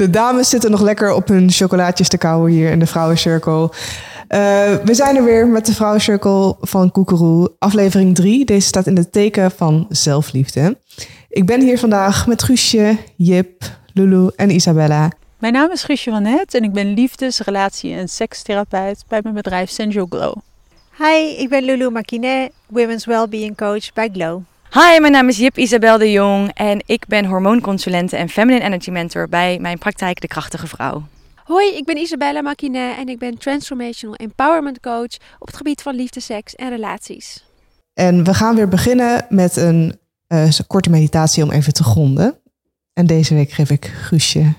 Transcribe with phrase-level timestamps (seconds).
[0.00, 3.62] De dames zitten nog lekker op hun chocolaatjes te kauwen hier in de Vrouwencirkel.
[3.62, 4.38] Uh,
[4.84, 7.52] we zijn er weer met de Vrouwencirkel van Koekeroe.
[7.58, 8.44] Aflevering 3.
[8.44, 10.76] Deze staat in het teken van zelfliefde.
[11.28, 15.12] Ik ben hier vandaag met Guusje, Jip, Lulu en Isabella.
[15.38, 19.34] Mijn naam is Guusje van Het en ik ben liefdes-, relatie- en sekstherapeut bij mijn
[19.34, 20.34] bedrijf Sensual Glow.
[20.98, 24.42] Hi, ik ben Lulu Makinet, Women's Wellbeing Coach bij Glow.
[24.72, 28.90] Hi, mijn naam is Jip Isabel de Jong en ik ben hormoonconsulente en feminine energy
[28.90, 31.06] mentor bij mijn praktijk De Krachtige Vrouw.
[31.44, 35.94] Hoi, ik ben Isabella Makinet en ik ben Transformational Empowerment Coach op het gebied van
[35.94, 37.44] liefde, seks en relaties.
[37.94, 42.38] En we gaan weer beginnen met een uh, korte meditatie om even te gronden.
[42.92, 44.52] En deze week geef ik Guusje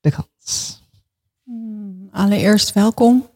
[0.00, 0.82] de kans.
[1.44, 3.30] Hmm, allereerst welkom.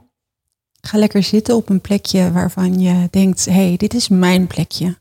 [0.80, 5.01] Ga lekker zitten op een plekje waarvan je denkt: hé, hey, dit is mijn plekje.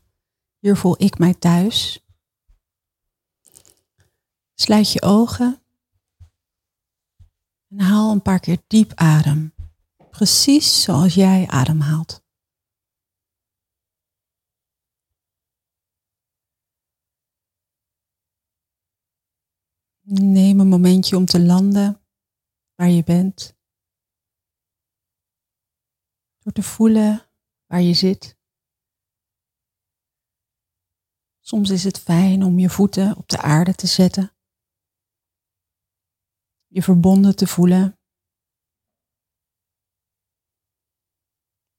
[0.62, 2.06] Hier voel ik mij thuis.
[4.54, 5.62] Sluit je ogen
[7.68, 9.54] en haal een paar keer diep adem.
[10.10, 12.24] Precies zoals jij ademhaalt.
[20.00, 22.00] Neem een momentje om te landen
[22.74, 23.56] waar je bent.
[26.38, 27.28] Door te voelen
[27.66, 28.40] waar je zit.
[31.52, 34.32] Soms is het fijn om je voeten op de aarde te zetten.
[36.66, 37.98] Je verbonden te voelen.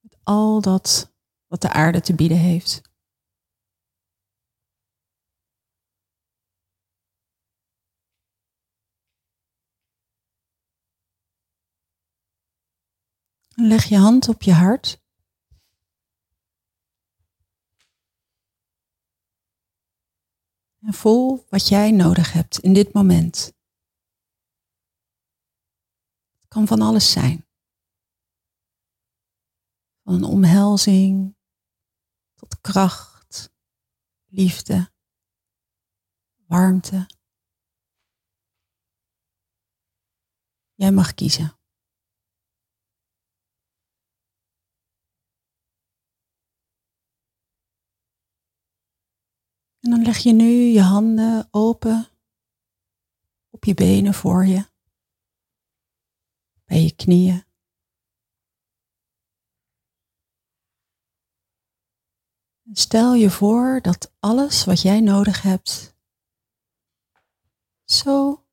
[0.00, 1.14] Met al dat
[1.46, 2.80] wat de aarde te bieden heeft.
[13.54, 15.03] Leg je hand op je hart.
[20.84, 23.52] En voel wat jij nodig hebt in dit moment.
[26.32, 27.46] Het kan van alles zijn.
[30.02, 31.36] Van een omhelzing
[32.34, 33.52] tot kracht,
[34.24, 34.92] liefde,
[36.46, 37.06] warmte.
[40.74, 41.58] Jij mag kiezen.
[49.94, 52.08] Dan leg je nu je handen open
[53.50, 54.66] op je benen voor je,
[56.64, 57.44] bij je knieën.
[62.64, 65.96] En stel je voor dat alles wat jij nodig hebt,
[67.84, 68.44] zo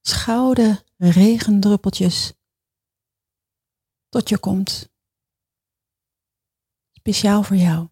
[0.00, 2.32] schoude regendruppeltjes
[4.08, 4.90] tot je komt.
[6.90, 7.91] Speciaal voor jou.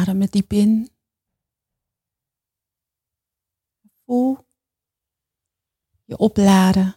[0.00, 0.90] Adem met diep in.
[4.04, 4.46] Voel
[6.04, 6.96] je opladen.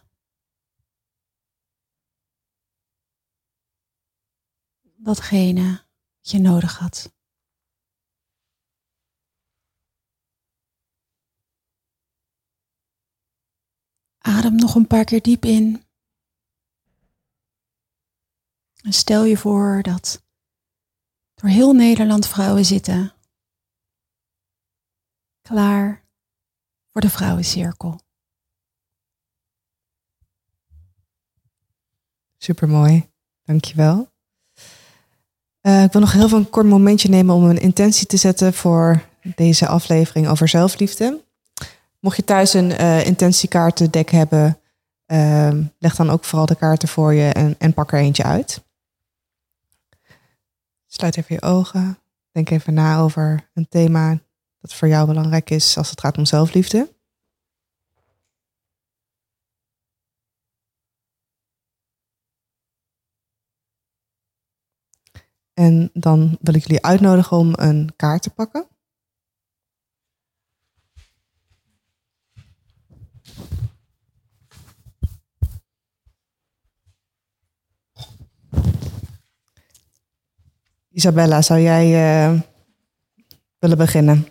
[4.82, 7.12] Datgene wat je nodig had.
[14.18, 15.84] Adem nog een paar keer diep in.
[18.82, 20.23] En stel je voor dat
[21.44, 23.12] door heel Nederland vrouwen zitten.
[25.42, 26.04] Klaar
[26.92, 28.00] voor de vrouwencirkel.
[32.36, 33.10] Supermooi,
[33.42, 34.12] dankjewel.
[35.62, 38.54] Uh, ik wil nog heel veel een kort momentje nemen om een intentie te zetten
[38.54, 39.04] voor
[39.34, 41.24] deze aflevering over zelfliefde.
[42.00, 44.60] Mocht je thuis een uh, intentiekaartendek hebben,
[45.06, 48.62] uh, leg dan ook vooral de kaarten voor je en, en pak er eentje uit.
[50.94, 51.98] Sluit even je ogen.
[52.30, 54.20] Denk even na over een thema
[54.60, 56.94] dat voor jou belangrijk is als het gaat om zelfliefde.
[65.54, 68.73] En dan wil ik jullie uitnodigen om een kaart te pakken.
[80.94, 81.86] Isabella, zou jij
[82.32, 82.40] uh,
[83.58, 84.28] willen beginnen?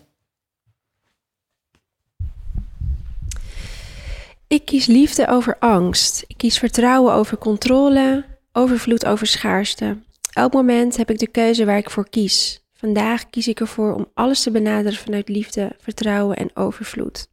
[4.46, 6.24] Ik kies liefde over angst.
[6.26, 10.02] Ik kies vertrouwen over controle, overvloed over schaarste.
[10.32, 12.64] Elk moment heb ik de keuze waar ik voor kies.
[12.72, 17.28] Vandaag kies ik ervoor om alles te benaderen vanuit liefde, vertrouwen en overvloed.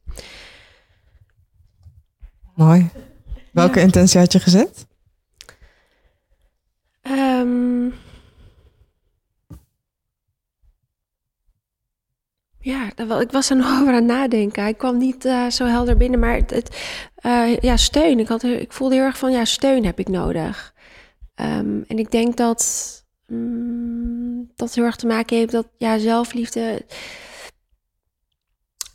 [2.54, 2.90] Mooi.
[3.52, 4.86] Welke intentie had je gezet?
[7.02, 7.88] Ehm,
[12.62, 14.66] ja, ik was er nog over aan het nadenken.
[14.66, 16.76] Ik kwam niet eh, zo helder binnen, maar het,
[17.14, 18.18] eh, ja, steun.
[18.18, 20.74] Ik, had, ik voelde heel erg van, ja, steun heb ik nodig.
[21.34, 22.92] Ehm, en ik denk dat
[23.26, 26.84] mm, dat heel erg te maken heeft dat, ja, zelfliefde...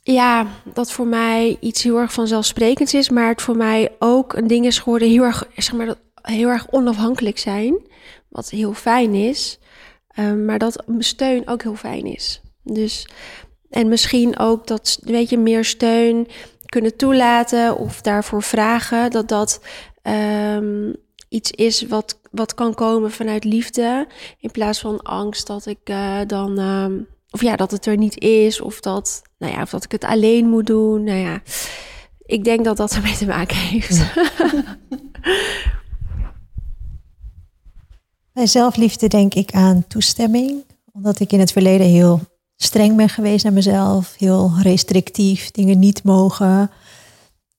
[0.03, 4.47] Ja, dat voor mij iets heel erg vanzelfsprekends is, maar het voor mij ook een
[4.47, 7.87] ding is geworden, heel erg, zeg maar, heel erg onafhankelijk zijn.
[8.29, 9.59] Wat heel fijn is.
[10.07, 12.41] Ehm, maar dat steun ook heel fijn is.
[12.63, 13.07] Dus,
[13.69, 16.27] en misschien ook dat, weet je, meer steun
[16.65, 19.11] kunnen toelaten of daarvoor vragen.
[19.11, 19.61] Dat dat
[20.01, 20.93] ehm,
[21.29, 24.07] iets is wat, wat kan komen vanuit liefde.
[24.39, 26.59] In plaats van angst dat ik uh, dan.
[26.59, 28.61] Um, of ja, dat het er niet is.
[28.61, 31.03] Of dat, nou ja, of dat ik het alleen moet doen.
[31.03, 31.41] Nou ja,
[32.25, 34.13] ik denk dat dat ermee te maken heeft.
[38.33, 40.65] Bij zelfliefde denk ik aan toestemming.
[40.93, 42.21] Omdat ik in het verleden heel
[42.57, 44.15] streng ben geweest naar mezelf.
[44.17, 46.71] Heel restrictief, dingen niet mogen.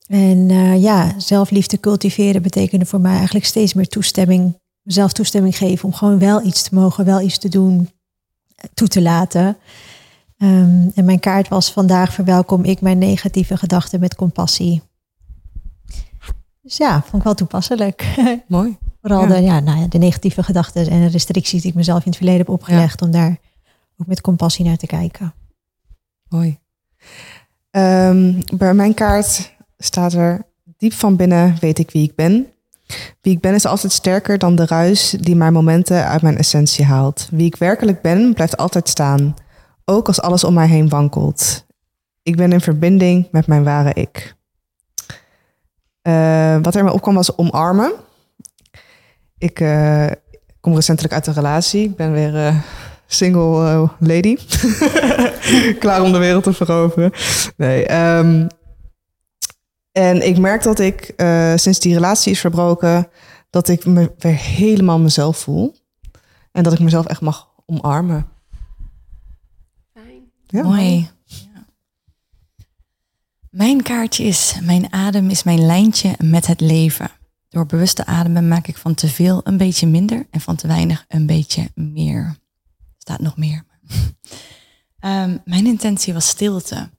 [0.07, 4.57] En uh, ja, zelfliefde cultiveren betekende voor mij eigenlijk steeds meer toestemming.
[4.81, 7.89] Mezelf toestemming geven om gewoon wel iets te mogen, wel iets te doen,
[8.73, 9.57] toe te laten.
[10.37, 14.81] Um, en mijn kaart was vandaag verwelkom ik mijn negatieve gedachten met compassie.
[16.61, 18.15] Dus ja, vond ik wel toepasselijk.
[18.47, 18.77] Mooi.
[19.01, 22.07] Vooral De, ja, nou ja, de negatieve gedachten en de restricties die ik mezelf in
[22.07, 23.39] het verleden heb opgelegd, om daar
[24.01, 25.33] ook met compassie naar te kijken.
[26.27, 26.59] Mooi.
[27.71, 30.41] Um, bij mijn kaart staat er
[30.77, 32.47] diep van binnen weet ik wie ik ben.
[33.21, 36.85] Wie ik ben is altijd sterker dan de ruis die mijn momenten uit mijn essentie
[36.85, 37.27] haalt.
[37.31, 39.35] Wie ik werkelijk ben blijft altijd staan,
[39.85, 41.65] ook als alles om mij heen wankelt.
[42.23, 44.37] Ik ben in verbinding met mijn ware ik.
[46.03, 47.91] Uh, wat er me opkwam was omarmen.
[49.37, 50.07] Ik uh,
[50.59, 51.83] kom recentelijk uit een relatie.
[51.83, 52.55] Ik ben weer uh,
[53.11, 54.37] single uh, lady.
[55.79, 57.11] Klaar om de wereld te veroveren.
[57.57, 57.91] Nee.
[58.17, 58.47] Um,
[59.91, 61.13] en ik merk dat ik
[61.55, 63.07] sinds die relatie is verbroken,
[63.49, 65.75] dat ik me weer helemaal mezelf voel.
[66.51, 68.27] En dat ik mezelf echt mag omarmen.
[69.93, 70.31] Fijn.
[70.45, 70.63] Ja.
[70.63, 71.09] Mooi.
[71.23, 71.65] Ja.
[73.49, 77.11] Mijn kaartje is: Mijn adem is mijn lijntje met het leven.
[77.49, 80.67] Door bewust te ademen maak ik van te veel een beetje minder en van te
[80.67, 82.35] weinig een beetje meer.
[83.09, 83.63] Staat nog meer.
[84.99, 86.89] um, mijn intentie was stilte.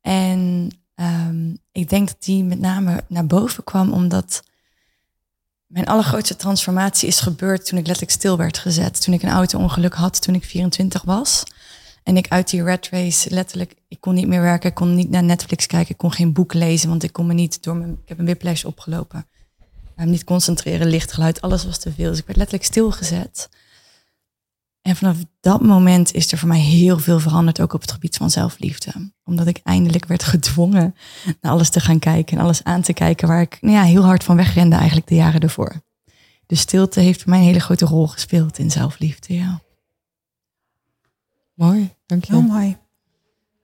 [0.00, 4.42] En um, ik denk dat die met name naar boven kwam omdat
[5.66, 9.02] mijn allergrootste transformatie is gebeurd toen ik letterlijk stil werd gezet.
[9.02, 11.42] Toen ik een auto-ongeluk had toen ik 24 was.
[12.02, 15.10] En ik uit die red race letterlijk, ik kon niet meer werken, ik kon niet
[15.10, 17.90] naar Netflix kijken, ik kon geen boek lezen, want ik kon me niet door mijn,
[17.90, 19.26] ik heb een whiplash opgelopen
[19.96, 22.10] um, niet concentreren, lichtgeluid, alles was te veel.
[22.10, 23.48] Dus ik werd letterlijk stilgezet.
[24.82, 28.16] En vanaf dat moment is er voor mij heel veel veranderd, ook op het gebied
[28.16, 29.12] van zelfliefde.
[29.24, 30.94] Omdat ik eindelijk werd gedwongen
[31.40, 34.04] naar alles te gaan kijken en alles aan te kijken waar ik nou ja, heel
[34.04, 35.82] hard van wegrende eigenlijk de jaren ervoor.
[36.46, 39.60] De stilte heeft voor mij een hele grote rol gespeeld in zelfliefde, ja.
[41.54, 42.32] Mooi, dank je.
[42.32, 42.76] Heel mooi.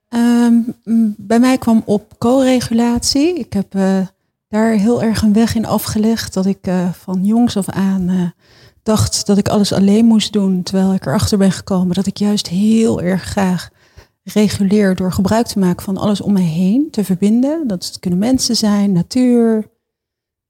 [0.08, 0.76] Um,
[1.16, 3.38] bij mij kwam op co-regulatie.
[3.38, 4.06] Ik heb uh,
[4.48, 6.34] daar heel erg een weg in afgelegd.
[6.34, 8.30] Dat ik uh, van jongs af aan uh,
[8.88, 10.62] dacht dat ik alles alleen moest doen.
[10.62, 13.70] Terwijl ik erachter ben gekomen dat ik juist heel erg graag
[14.22, 17.66] reguleer door gebruik te maken van alles om me heen te verbinden.
[17.66, 19.70] Dat kunnen mensen zijn, natuur.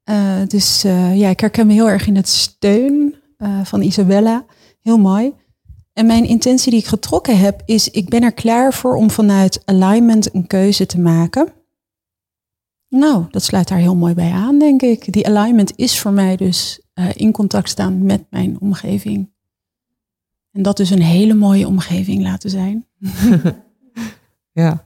[0.09, 0.17] Uh,
[0.47, 0.81] dus
[1.13, 3.15] ja, ik herken me heel erg in het steun
[3.63, 4.45] van Isabella.
[4.81, 5.33] Heel mooi.
[5.93, 9.61] En mijn intentie die ik getrokken heb is, ik ben er klaar voor om vanuit
[9.65, 11.53] alignment een keuze te maken.
[12.89, 15.13] Nou, dat sluit daar heel mooi bij aan, denk ik.
[15.13, 19.29] Die alignment is voor mij dus uh, in contact staan met mijn omgeving.
[20.51, 22.85] En dat dus een hele mooie omgeving laten zijn.
[24.61, 24.85] ja,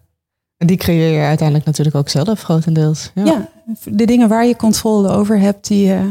[0.58, 3.12] en die creëer je uiteindelijk natuurlijk ook zelf, grotendeels.
[3.15, 3.50] Ja, ja
[3.84, 6.05] de dingen waar je controle over hebt, die, uh,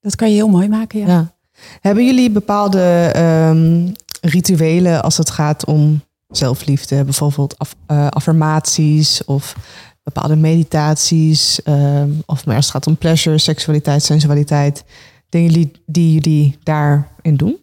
[0.00, 1.00] dat kan je heel mooi maken.
[1.00, 1.06] Ja.
[1.06, 1.32] ja.
[1.80, 3.12] Hebben jullie bepaalde
[3.50, 7.04] um, rituelen als het gaat om zelfliefde?
[7.04, 9.56] Bijvoorbeeld af, uh, affirmaties of
[10.04, 14.84] bepaalde meditaties, um, of maar als het gaat om pleasure, seksualiteit, sensualiteit,
[15.28, 17.56] dingen die, die jullie daarin doen?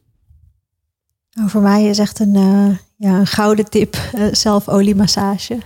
[1.32, 5.58] Nou, voor mij is echt een, uh, ja, een gouden tip uh, zelfoliemassage.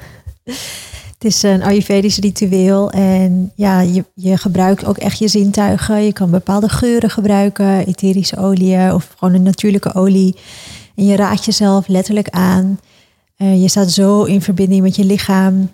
[1.14, 6.04] Het is een Ayurvedisch ritueel en ja, je, je gebruikt ook echt je zintuigen.
[6.04, 10.36] Je kan bepaalde geuren gebruiken, etherische oliën of gewoon een natuurlijke olie.
[10.96, 12.80] En je raadt jezelf letterlijk aan.
[13.38, 15.70] Uh, je staat zo in verbinding met je lichaam.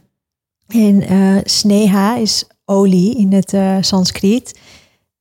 [0.74, 4.60] En uh, sneha is olie in het uh, Sanskriet,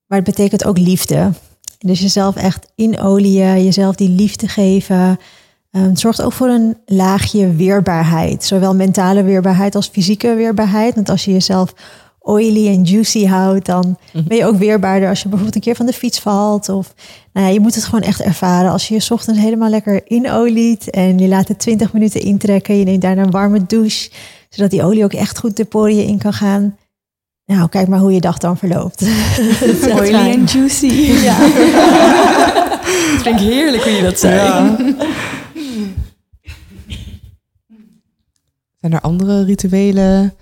[0.07, 1.31] maar het betekent ook liefde.
[1.79, 5.19] Dus jezelf echt inolieën, jezelf die liefde geven.
[5.71, 8.45] Ehm, het zorgt ook voor een laagje weerbaarheid.
[8.45, 10.95] Zowel mentale weerbaarheid als fysieke weerbaarheid.
[10.95, 11.75] Want als je jezelf
[12.21, 14.25] oily en juicy houdt, dan Mhm.
[14.29, 16.69] ben je ook weerbaarder als je bijvoorbeeld een keer van de fiets valt.
[16.69, 16.95] Of
[17.33, 18.71] nou ja, je moet het gewoon echt ervaren.
[18.71, 22.79] Als je je 's ochtends helemaal lekker inoliet en je laat het 20 minuten intrekken,
[22.79, 24.11] je neemt daarna een warme douche,
[24.51, 26.77] zodat die olie ook echt goed de poriën in kan gaan.
[27.47, 29.03] Nou, kijk maar hoe je dag dan verloopt.
[29.99, 30.87] Oily en juicy.
[30.87, 31.37] Ja.
[33.13, 34.35] Het vind ik heerlijk hoe je dat zei.
[34.37, 34.77] Ja.
[38.81, 40.35] Zijn er andere rituelen?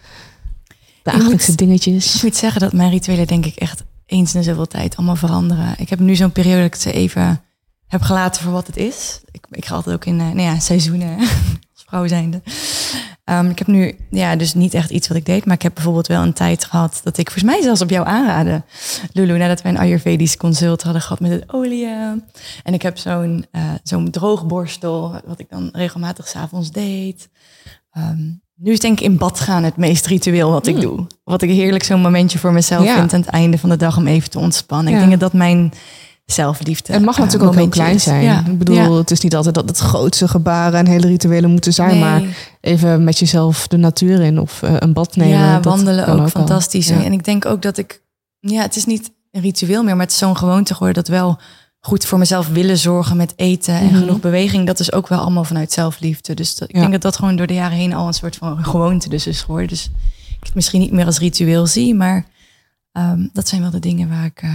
[1.02, 2.14] Dagelijkse moet- dingetjes?
[2.16, 5.74] Ik moet zeggen dat mijn rituelen denk ik echt eens in zoveel tijd allemaal veranderen.
[5.78, 7.42] Ik heb nu zo'n periode dat ik ze even
[7.86, 9.20] heb gelaten voor wat het is.
[9.30, 12.42] Ik, ik ga altijd ook in eh, nou ja, seizoenen als vrouw zijnde.
[13.28, 15.74] Ehm, ik heb nu ja, dus niet echt iets wat ik deed, maar ik heb
[15.74, 18.64] bijvoorbeeld wel een tijd gehad dat ik volgens mij zelfs op jou aanraden,
[19.12, 21.86] Lulu, nadat we een Ayurvedisch consult hadden gehad met het olie.
[22.62, 27.28] En ik heb zo'n eh, zo'n droogborstel, wat ik dan regelmatig s'avonds deed.
[27.92, 28.20] Ehm,
[28.56, 30.82] nu is denk ik in bad gaan het meest ritueel wat ik Hmm.
[30.82, 31.06] doe.
[31.24, 32.94] Wat ik heerlijk zo'n momentje voor mezelf Ja.
[32.94, 34.92] vind aan het einde van de dag om even te ontspannen.
[34.92, 34.98] Ja.
[35.02, 35.72] Ik denk dat dat mijn
[36.32, 38.22] zelfliefde Het mag natuurlijk ook heel klein zijn.
[38.22, 38.44] Ja.
[38.46, 38.92] Ik bedoel, Ja.
[38.92, 41.90] het is niet altijd dat het grootste gebaren en hele rituelen moeten zijn.
[41.90, 42.00] Nee.
[42.00, 42.22] Maar
[42.60, 45.38] even met jezelf de natuur in of eh, een bad nemen.
[45.38, 46.88] Ja, dat wandelen ook, fantastisch.
[46.88, 47.02] Ja.
[47.04, 48.02] En ik denk ook dat ik,
[48.40, 51.38] ja, het is niet een ritueel meer, maar het is zo'n gewoonte geworden dat wel
[51.80, 53.96] goed voor mezelf willen zorgen met eten en Mhm.
[53.96, 54.66] genoeg beweging.
[54.66, 56.34] Dat is ook wel allemaal vanuit zelfliefde.
[56.34, 58.64] Dus dat, ik denk dat dat gewoon door de jaren heen al een soort van
[58.64, 59.68] gewoonte dus is geworden.
[59.68, 59.90] Dus
[60.40, 62.26] ik het misschien niet meer als ritueel zie, maar
[62.92, 64.50] ehm, dat zijn wel de dingen waar ik, eh,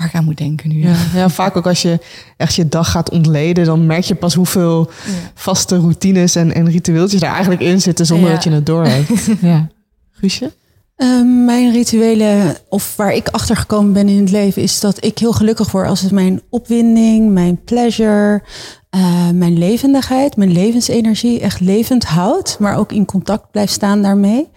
[0.00, 0.82] waar ik aan moet denken nu.
[0.82, 1.98] Ja, ja, vaak ook als je
[2.36, 4.90] echt je dag gaat ontleden, dan merk je pas hoeveel
[5.34, 8.34] vaste routines en, en ritueeltjes er eigenlijk in zitten zonder Ja.
[8.34, 9.26] dat je het doorhebt.
[9.40, 9.68] ja.
[10.10, 10.52] Guusje?
[10.96, 15.18] Ehm, mijn rituelen, of waar ik achter gekomen ben in het leven, is dat ik
[15.18, 18.42] heel gelukkig word als het mijn opwinding, mijn pleasure,
[18.90, 24.48] eh, mijn levendigheid, mijn levensenergie echt levend houdt, maar ook in contact blijft staan daarmee.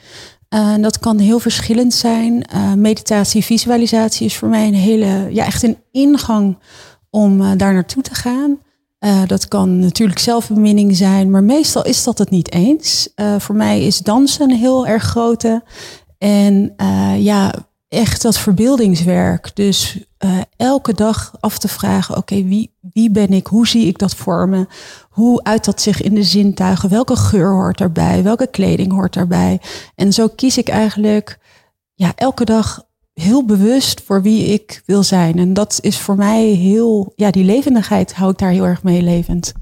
[0.53, 2.43] Eh, En dat kan heel verschillend zijn.
[2.43, 6.57] Eh, meditatie, visualisatie is voor mij een hele, ja, echt een ingang
[7.09, 8.59] om eh, daar naartoe te gaan.
[8.99, 13.09] Eh, dat kan natuurlijk zelfbeminning zijn, maar meestal is dat het niet eens.
[13.15, 15.63] Eh, voor mij is dansen een heel erg grote.
[16.17, 17.53] En eh, ja,
[17.93, 19.51] echt dat verbeeldingswerk.
[19.53, 23.47] Dus eh, elke dag af te vragen: oké, wie, wie ben ik?
[23.47, 24.67] Hoe zie ik dat voor me?
[25.09, 26.89] Hoe uit dat zich in de zintuigen?
[26.89, 28.23] Welke geur hoort daarbij?
[28.23, 29.61] Welke kleding hoort daarbij?
[29.95, 31.39] En zo kies ik eigenlijk
[31.93, 35.37] ja, elke dag heel bewust voor wie ik wil zijn.
[35.37, 39.01] En dat is voor mij heel, ja, die levendigheid hou ik daar heel erg mee
[39.01, 39.53] levend.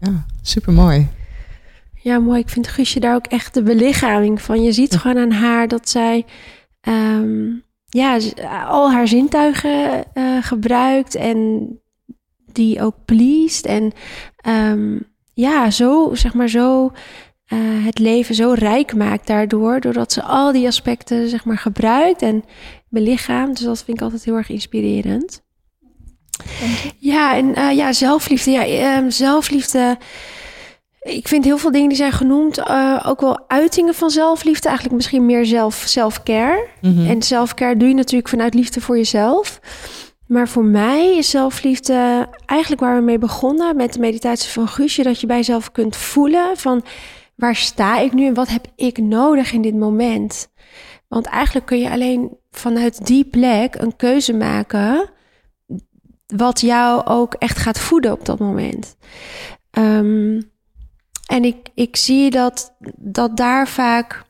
[0.00, 1.08] Ja, super mooi.
[1.94, 2.40] Ja, mooi.
[2.40, 4.62] Ik vind Guusje daar ook echt de belichaming van.
[4.62, 6.24] Je ziet gewoon aan haar dat zij
[6.80, 7.48] ehm,
[7.90, 8.32] ja, z-
[8.68, 11.68] al haar zintuigen eh, gebruikt en
[12.52, 13.66] die ook pleased.
[13.66, 13.92] En
[14.36, 14.98] ehm,
[15.34, 16.92] ja, zo, zeg maar, zo
[17.46, 19.80] eh, het leven zo rijk maakt daardoor.
[19.80, 22.44] Doordat ze al die aspecten, zeg maar, gebruikt en
[22.88, 23.56] belichaamt.
[23.56, 25.42] Dus dat vind ik altijd heel erg inspirerend.
[26.98, 28.50] Ja, en eh, ja, zelfliefde.
[28.50, 29.98] Ja, ehm, zelfliefde.
[31.00, 34.66] Ik vind heel veel dingen die zijn genoemd eh, ook wel uitingen van zelfliefde.
[34.66, 36.66] Eigenlijk misschien meer zelf, self-care.
[36.80, 37.06] Mhm.
[37.06, 39.60] En self-care doe je natuurlijk vanuit liefde voor jezelf.
[40.26, 45.02] Maar voor mij is zelfliefde eigenlijk waar we mee begonnen met de meditatie van Guusje.
[45.02, 46.84] Dat je bij jezelf kunt voelen van
[47.34, 50.48] waar sta ik nu en wat heb ik nodig in dit moment.
[51.08, 55.10] Want eigenlijk kun je alleen vanuit die plek een keuze maken
[56.26, 58.96] wat jou ook echt gaat voeden op dat moment.
[59.70, 60.40] Ehm,
[61.30, 64.24] en ik, ik zie dat, dat daar vaak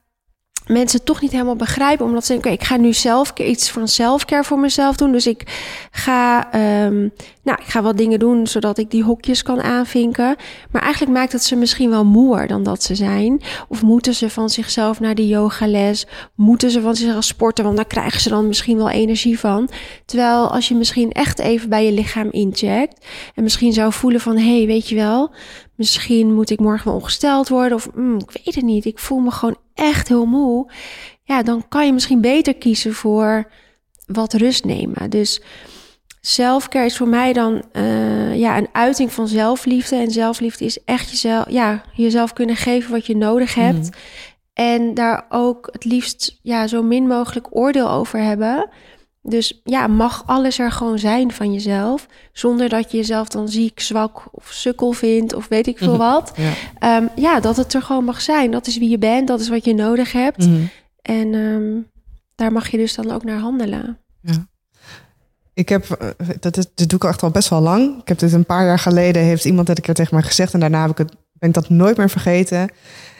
[0.70, 2.06] mensen toch niet helemaal begrijpen.
[2.06, 5.12] Omdat ze denken, ik ga nu zelf iets van selfcare voor mezelf doen.
[5.12, 5.42] Dus ik
[5.90, 6.98] ga, ehm,
[7.42, 10.36] nou, ik ga wat dingen doen zodat ik die hokjes kan aanvinken.
[10.70, 13.40] Maar eigenlijk maakt het ze misschien wel moer dan dat ze zijn.
[13.68, 16.06] Of moeten ze van zichzelf naar die yogales?
[16.34, 17.64] Moeten ze van zichzelf sporten?
[17.64, 19.68] Want daar krijgen ze dan misschien wel energie van.
[20.04, 23.06] Terwijl als je misschien echt even bij je lichaam incheckt.
[23.34, 25.30] En misschien zou voelen van, hé, hey, weet je wel...
[25.80, 27.76] Misschien moet ik morgen wel ongesteld worden.
[27.76, 28.84] Of mm, ik weet het niet.
[28.84, 30.70] Ik voel me gewoon echt heel moe.
[31.22, 33.50] Ja, dan kan je misschien beter kiezen voor
[34.06, 35.10] wat rust nemen.
[35.10, 35.42] Dus
[36.20, 39.96] zelfcare is voor mij dan uh, ja, een uiting van zelfliefde.
[39.96, 43.84] En zelfliefde is echt jezelf, ja, jezelf kunnen geven wat je nodig hebt.
[43.86, 43.92] Mm.
[44.52, 48.68] En daar ook het liefst ja, zo min mogelijk oordeel over hebben.
[49.22, 52.06] Dus ja, mag alles er gewoon zijn van jezelf.
[52.32, 56.32] Zonder dat je jezelf dan ziek, zwak of sukkel vindt of weet ik veel wat.
[56.80, 58.50] Ja, um, ja dat het er gewoon mag zijn.
[58.50, 60.46] Dat is wie je bent, dat is wat je nodig hebt.
[60.46, 60.68] Mm.
[61.02, 61.86] En um,
[62.34, 63.98] daar mag je dus dan ook naar handelen.
[64.20, 64.46] Ja.
[65.54, 66.08] Ik heb, eh,
[66.40, 68.00] dat, is, dat doe ik echt al best wel lang.
[68.00, 70.54] Ik heb dit een paar jaar geleden, heeft iemand dat een keer tegen mij gezegd.
[70.54, 72.70] En daarna heb ik het, ben ik dat nooit meer vergeten.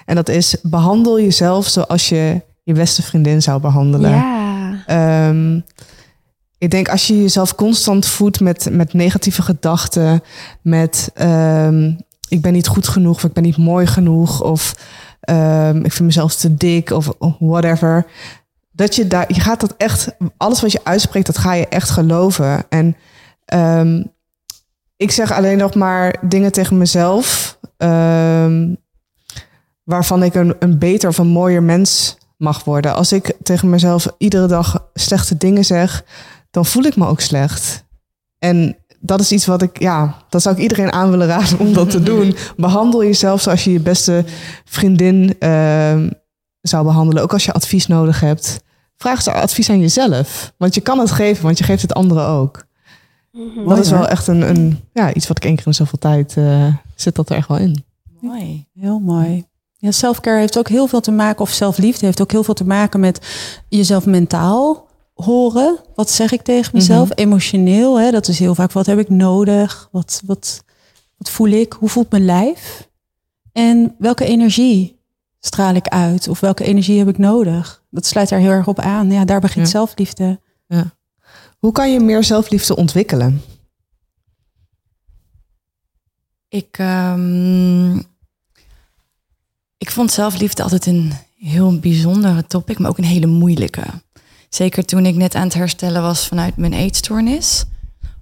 [0.04, 4.11] En dat is, behandel jezelf zoals je je beste vriendin zou behandelen.
[4.11, 4.83] Ja.
[4.87, 5.61] Ehm,
[6.61, 10.23] ik denk als je jezelf constant voedt met, met negatieve gedachten,
[10.62, 11.93] met ehm,
[12.29, 14.76] ik ben niet goed genoeg of ik ben niet mooi genoeg of
[15.21, 18.07] ehm, ik vind mezelf te dik of whatever.
[18.73, 21.90] Dat je daar, je gaat dat echt, alles wat je uitspreekt, dat ga je echt
[21.90, 22.64] geloven.
[22.69, 22.97] En
[23.45, 24.02] ehm,
[24.97, 27.59] ik zeg alleen nog maar dingen tegen mezelf,
[29.85, 32.95] waarvan ik een, een beter of een mooier mens mag worden.
[32.95, 36.05] Als ik tegen mezelf iedere dag slechte dingen zeg,
[36.50, 37.85] dan voel ik me ook slecht.
[38.38, 41.73] En dat is iets wat ik, ja, dat zou ik iedereen aan willen raden om
[41.73, 42.37] dat te doen.
[42.57, 44.25] Behandel jezelf zoals je je beste
[44.64, 46.11] vriendin ehm,
[46.61, 47.23] zou behandelen.
[47.23, 48.61] Ook als je advies nodig hebt.
[48.97, 50.52] Vraag ze advies aan jezelf.
[50.57, 52.69] Want je kan het geven, want je geeft het anderen ook.
[53.66, 56.37] Dat is wel echt een, een, ja, iets wat ik één keer in zoveel tijd
[56.37, 57.85] eh, zit dat er echt wel in.
[58.21, 58.66] Mooi.
[58.75, 59.45] Heel mooi.
[59.76, 62.64] Ja, selfcare heeft ook heel veel te maken, of zelfliefde heeft ook heel veel te
[62.66, 63.26] maken met
[63.69, 64.88] jezelf mentaal
[65.24, 65.78] horen.
[65.94, 67.08] Wat zeg ik tegen mezelf?
[67.08, 67.18] Mhm.
[67.18, 68.10] Emotioneel, hè?
[68.10, 69.88] dat is heel vaak wat heb ik nodig?
[69.92, 70.64] Wat, wat,
[71.16, 71.72] wat voel ik?
[71.72, 72.88] Hoe voelt mijn lijf?
[73.52, 74.98] En welke energie
[75.40, 76.28] straal ik uit?
[76.28, 77.82] Of welke energie heb ik nodig?
[77.90, 79.10] Dat sluit daar heel erg op aan.
[79.10, 79.70] Ja, daar begint Ja.
[79.70, 80.40] zelfliefde.
[81.58, 83.42] Hoe kan je meer zelfliefde ontwikkelen?
[86.48, 87.96] Ik, ehm,
[89.78, 93.82] ik vond zelfliefde altijd een heel bijzondere topic, maar ook een hele moeilijke.
[94.50, 97.64] Zeker toen ik net aan het herstellen was vanuit mijn eetstoornis,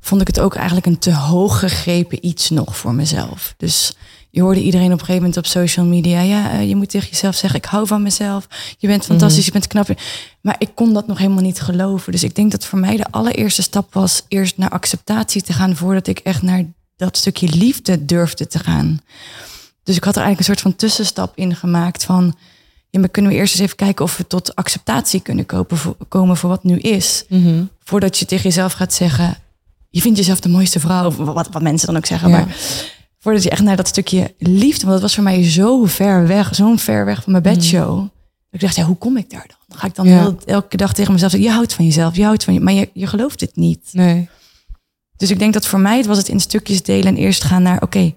[0.01, 3.55] vond ik het ook eigenlijk een te hoog gegrepen iets nog voor mezelf.
[3.57, 3.97] Dus
[4.31, 7.09] je hoorde iedereen op een gegeven moment op social media, ja, eh, je moet tegen
[7.09, 9.89] jezelf zeggen, ik hou van mezelf, je bent fantastisch, je bent knap.
[10.41, 12.13] Maar ik kon dat nog helemaal niet geloven.
[12.13, 15.77] Dus ik denk dat voor mij de allereerste stap was eerst naar acceptatie te gaan
[15.77, 16.65] voordat ik echt naar
[16.97, 19.01] dat stukje liefde durfde te gaan.
[19.83, 22.37] Dus ik had er eigenlijk een soort van tussenstap in gemaakt van,
[22.91, 25.97] ja, maar kunnen we eerst eens even kijken of we tot acceptatie kunnen kopen voor,
[26.09, 27.25] komen voor wat nu is.
[27.85, 29.37] Voordat je tegen jezelf gaat zeggen,
[29.91, 32.29] je vindt jezelf de mooiste vrouw, of wat, wat mensen dan ook zeggen.
[32.29, 32.37] Ja.
[32.37, 32.57] Maar
[33.19, 36.55] voordat je echt naar dat stukje liefde, want dat was voor mij zo ver weg,
[36.55, 37.97] zo'n ver weg van mijn bedshow.
[37.99, 38.11] Dat
[38.51, 39.57] Ik dacht, ja, hoe kom ik daar dan?
[39.67, 40.21] Dan ga ik dan Ja.
[40.21, 42.73] heel, elke dag tegen mezelf zeggen, je houdt van jezelf, je houdt van je, maar
[42.73, 43.89] je, je gelooft het niet.
[43.93, 44.29] Nee.
[45.17, 47.63] Dus ik denk dat voor mij het was het in stukjes delen en eerst gaan
[47.63, 48.15] naar, oké,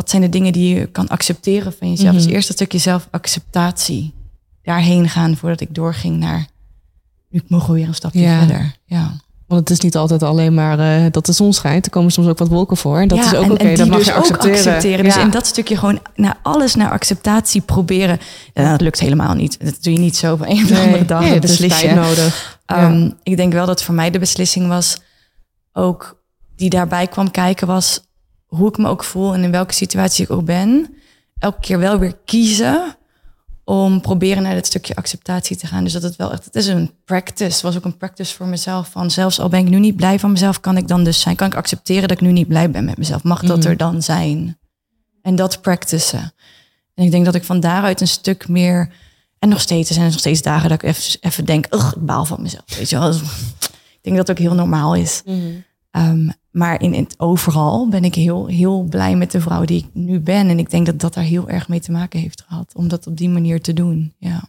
[0.00, 2.14] wat zijn de dingen die je kan accepteren van jezelf?
[2.14, 2.22] Mhm.
[2.22, 4.14] Dus eerst dat stukje zelfacceptatie.
[4.62, 6.46] Daarheen gaan voordat ik doorging naar,
[7.30, 8.38] nu mogen we weer een stapje Ja.
[8.38, 8.76] verder.
[8.84, 9.10] Ja.
[9.46, 11.84] Want het is niet altijd alleen maar eh, dat de zon schijnt.
[11.84, 12.98] Er komen soms ook wat wolken voor.
[12.98, 13.74] En dat Ja, is ook oké.
[13.76, 15.04] Dat mag dus je ook accepteren.
[15.04, 15.20] Dus Ja.
[15.22, 18.18] in dat stukje gewoon naar alles naar acceptatie proberen.
[18.54, 19.64] Ja, dat lukt helemaal niet.
[19.64, 21.20] Dat doe je niet zo van een Nee, andere dag.
[21.20, 22.58] nee, het is tijd nodig.
[22.66, 24.96] Ehm, Ik denk wel dat voor mij de beslissing was
[25.72, 26.22] ook
[26.56, 28.00] die daarbij kwam kijken was
[28.50, 30.94] hoe ik me ook voel en in welke situatie ik ook ben.
[31.38, 32.96] Elke keer wel weer kiezen
[33.64, 35.84] om proberen naar dit stukje acceptatie te gaan.
[35.84, 38.88] Dus dat het wel echt, het is een practice, was ook een practice voor mezelf.
[38.90, 41.36] Van zelfs al ben ik nu niet blij van mezelf, kan ik dan dus zijn,
[41.36, 43.22] kan ik accepteren dat ik nu niet blij ben met mezelf.
[43.22, 43.68] Mag dat Mhm.
[43.68, 44.58] er dan zijn?
[45.22, 46.32] En dat practicen.
[46.94, 48.92] En ik denk dat ik van daaruit een stuk meer.
[49.38, 52.06] En nog steeds, er zijn nog steeds dagen dat ik even, even denk, ugh, ik
[52.06, 52.76] baal van mezelf.
[52.76, 53.12] Weet je wel.
[54.02, 55.22] Ik denk dat het ook heel normaal is.
[55.90, 59.88] Ehm, maar in, het overal ben ik heel, heel blij met de vrouw die ik
[59.92, 60.48] nu ben.
[60.48, 62.72] En ik denk dat dat daar heel erg mee te maken heeft gehad.
[62.74, 64.14] Om dat op die manier te doen.
[64.18, 64.42] Ja.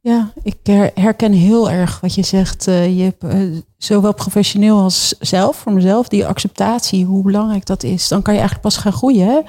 [0.00, 2.66] Ja, ik her- herken heel erg wat je zegt.
[2.68, 3.40] eh, je hebt eh,
[3.76, 8.08] zowel professioneel als zelf, voor mezelf, die acceptatie, hoe belangrijk dat is.
[8.08, 9.26] Dan kan je eigenlijk pas gaan groeien.
[9.26, 9.40] Hè?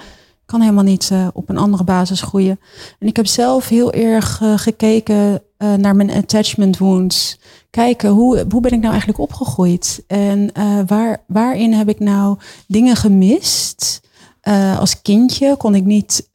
[0.47, 2.59] Kan helemaal niet eh, op een andere basis groeien.
[2.99, 7.39] En ik heb zelf heel erg eh, gekeken eh, naar mijn attachment wounds.
[7.69, 10.03] Kijken, hoe, hoe ben ik nou eigenlijk opgegroeid?
[10.07, 10.51] En
[10.87, 14.01] waar, waarin heb ik nou dingen gemist?
[14.79, 16.29] Als kindje kon ik niet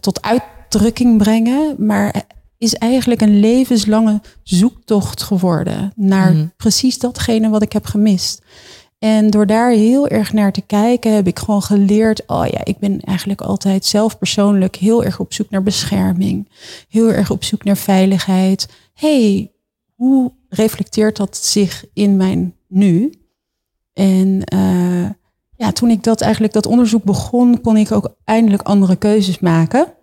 [0.00, 2.24] tot uitdrukking brengen, maar
[2.58, 6.46] is eigenlijk een levenslange zoektocht geworden naar Mhm.
[6.56, 8.42] precies datgene wat ik heb gemist.
[9.00, 12.78] En door daar heel erg naar te kijken, heb ik gewoon geleerd: oh ja, ik
[12.78, 16.48] ben eigenlijk altijd zelf persoonlijk heel erg op zoek naar bescherming,
[16.88, 18.68] heel erg op zoek naar veiligheid.
[18.94, 19.52] hey,
[19.94, 23.12] hoe reflecteert dat zich in mijn nu?
[23.92, 25.10] En eh,
[25.56, 29.94] ja, toen ik dat eigenlijk dat onderzoek begon, kon ik ook eindelijk andere keuzes maken.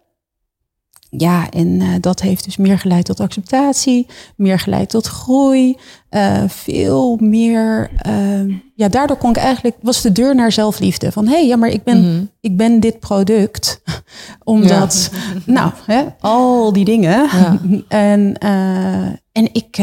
[1.19, 5.77] Ja, en eh, dat heeft dus meer geleid tot acceptatie, meer geleid tot groei,
[6.09, 7.89] eh, veel meer.
[7.97, 11.11] eh, ja, daardoor kon ik eigenlijk was de deur naar zelfliefde.
[11.11, 12.23] Van hé, hey, ja, maar ik ben, Mhm.
[12.41, 13.81] ik ben dit product,
[14.43, 15.11] omdat,
[15.45, 17.09] nou, hè, al die dingen.
[17.31, 17.59] Ja.
[17.87, 19.77] En, eh, en ik,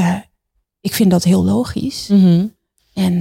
[0.80, 2.08] ik vind dat heel logisch.
[2.08, 2.46] Mhm.
[2.94, 3.18] En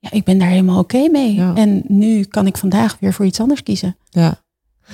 [0.00, 1.34] ja, ik ben daar helemaal oké mee.
[1.34, 1.54] Ja.
[1.54, 3.96] En nu kan ik vandaag weer voor iets anders kiezen.
[4.10, 4.42] Ja.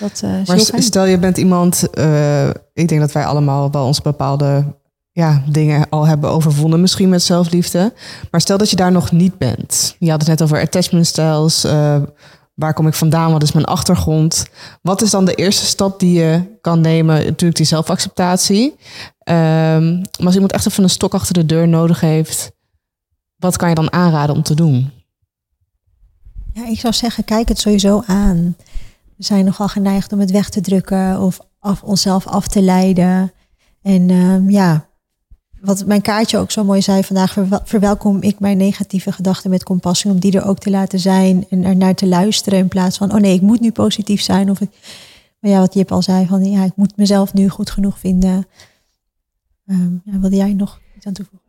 [0.00, 0.82] Dat eh, Maar fijn.
[0.82, 4.64] stel je bent iemand, eh, ik denk dat wij allemaal wel onze bepaalde
[5.12, 7.92] ja, dingen al hebben overwonnen, misschien met zelfliefde.
[8.30, 9.96] Maar stel dat je daar nog niet bent.
[9.98, 11.64] Je had het net over attachment styles.
[11.64, 12.02] eh,
[12.54, 13.32] waar kom ik vandaan?
[13.32, 14.46] Wat is mijn achtergrond?
[14.82, 17.24] Wat is dan de eerste stap die je kan nemen?
[17.24, 18.76] Natuurlijk die zelfacceptatie.
[19.18, 22.50] Ehm, maar als iemand echt even een stok achter de deur nodig heeft,
[23.36, 24.90] wat kan je dan aanraden om te doen?
[26.52, 28.56] Ja, ik zou zeggen, kijk het sowieso aan.
[29.16, 33.32] We zijn nogal geneigd om het weg te drukken of af, onszelf af te leiden.
[33.82, 34.86] En ehm, ja,
[35.60, 39.62] wat mijn kaartje ook zo mooi zei vandaag, verwel- verwelkom ik mijn negatieve gedachten met
[39.62, 42.96] compassie, om die er ook te laten zijn en er naar te luisteren in plaats
[42.96, 44.50] van, oh nee, ik moet nu positief zijn.
[44.50, 44.70] Of ik,
[45.40, 48.46] maar ja, wat Jip al zei, van ja, ik moet mezelf nu goed genoeg vinden.
[49.66, 51.43] Ehm ja, wilde jij nog iets aan toevoegen?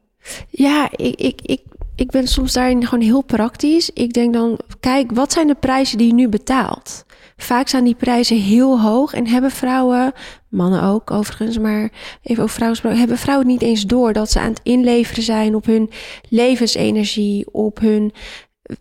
[0.49, 1.61] Ja, ik, ik, ik,
[1.95, 3.89] ik ben soms daarin gewoon heel praktisch.
[3.89, 7.05] Ik denk dan, kijk, wat zijn de prijzen die je nu betaalt?
[7.37, 10.13] Vaak zijn die prijzen heel hoog en hebben vrouwen,
[10.49, 11.91] mannen ook overigens, maar
[12.23, 15.55] even over vrouwen gesproken, hebben vrouwen niet eens door dat ze aan het inleveren zijn
[15.55, 15.89] op hun
[16.29, 18.13] levensenergie, op hun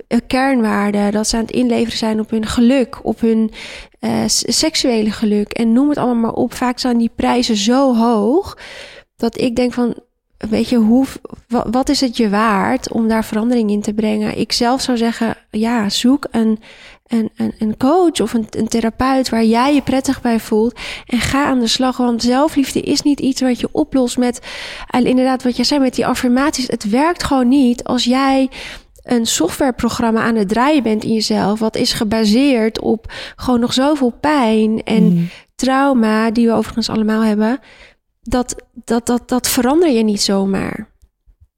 [0.07, 3.51] eh, kernwaarden, dat ze aan het inleveren zijn op hun geluk, op hun
[3.99, 6.55] eh, seksuele geluk en noem het allemaal maar op.
[6.55, 8.59] Vaak zijn die prijzen zo hoog
[9.17, 9.95] dat ik denk van,
[10.39, 11.07] weet je, hoe,
[11.49, 14.39] wa- wat is het je waard om daar verandering in te brengen?
[14.39, 16.61] Ik zelf zou zeggen, ja, zoek een,
[17.07, 21.19] een, een, een coach of een, een therapeut waar jij je prettig bij voelt en
[21.21, 21.97] ga aan de slag.
[21.97, 24.41] Want zelfliefde is niet iets wat je oplost met,
[24.91, 26.67] en inderdaad, wat jij zei met die affirmaties.
[26.67, 28.51] Het werkt gewoon niet als jij
[29.03, 34.11] een softwareprogramma aan het draaien bent in jezelf, wat is gebaseerd op gewoon nog zoveel
[34.21, 35.23] pijn en Mhm.
[35.55, 37.59] trauma, die we overigens allemaal hebben,
[38.25, 40.93] dat, dat, dat, dat verander je niet zomaar.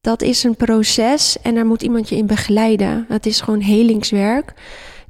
[0.01, 3.07] Dat is een proces en daar moet iemand je in begeleiden.
[3.09, 4.55] Dat is gewoon helingswerk.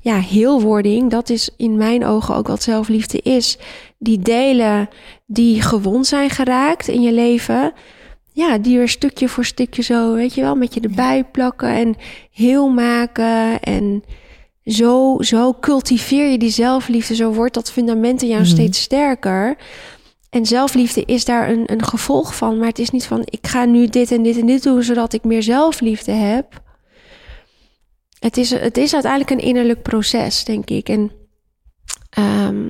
[0.00, 3.58] Ja, heelwording, dat is in mijn ogen ook wat zelfliefde is.
[3.98, 4.88] Die delen
[5.26, 7.72] die gewond zijn geraakt in je leven,
[8.32, 11.94] ja, die weer stukje voor stukje zo, weet je wel, met je erbij plakken en
[12.30, 13.60] heel maken.
[13.60, 14.04] En
[14.64, 18.50] zo, zo cultiveer je die zelfliefde, zo wordt dat fundament in jou Mhm.
[18.50, 19.56] steeds sterker.
[20.36, 22.58] En zelfliefde is daar een, een gevolg van.
[22.58, 25.12] Maar het is niet van ik ga nu dit en dit en dit doen zodat
[25.12, 26.62] ik meer zelfliefde heb.
[28.18, 30.88] Het is, het is uiteindelijk een innerlijk proces, denk ik.
[30.88, 31.12] En
[32.10, 32.68] ehm,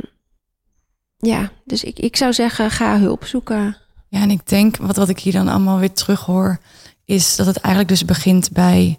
[1.16, 3.76] ja, dus ik, ik zou zeggen, ga hulp zoeken.
[4.08, 6.58] Ja, en ik denk, wat, wat ik hier dan allemaal weer terug hoor,
[7.04, 8.98] is dat het eigenlijk dus begint bij